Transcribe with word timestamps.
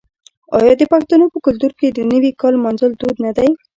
آیا 0.57 0.73
د 0.77 0.81
پښتنو 0.93 1.25
په 1.33 1.37
کلتور 1.45 1.71
کې 1.79 1.87
د 1.91 1.99
نوي 2.11 2.31
کال 2.41 2.53
لمانځل 2.57 2.91
دود 2.95 3.15
نه 3.25 3.31
دی؟ 3.37 3.49